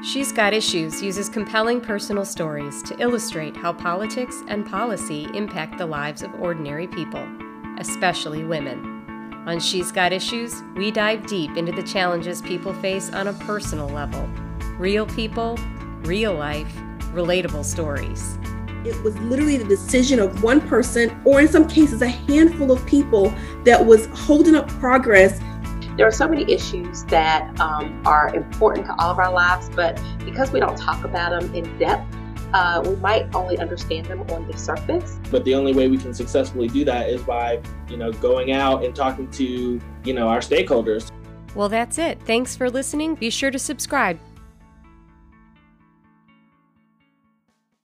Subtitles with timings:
[0.00, 5.86] She's Got Issues uses compelling personal stories to illustrate how politics and policy impact the
[5.86, 7.26] lives of ordinary people,
[7.78, 9.42] especially women.
[9.48, 13.88] On She's Got Issues, we dive deep into the challenges people face on a personal
[13.88, 14.24] level.
[14.78, 15.58] Real people,
[16.02, 16.72] real life,
[17.12, 18.38] relatable stories.
[18.84, 22.86] It was literally the decision of one person, or in some cases, a handful of
[22.86, 23.34] people
[23.64, 25.40] that was holding up progress
[25.98, 30.00] there are so many issues that um, are important to all of our lives, but
[30.24, 32.16] because we don't talk about them in depth,
[32.54, 35.18] uh, we might only understand them on the surface.
[35.32, 38.84] But the only way we can successfully do that is by, you know, going out
[38.84, 41.10] and talking to, you know, our stakeholders.
[41.56, 42.22] Well, that's it.
[42.22, 43.16] Thanks for listening.
[43.16, 44.20] Be sure to subscribe.